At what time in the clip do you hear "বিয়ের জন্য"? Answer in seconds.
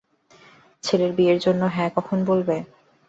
1.17-1.61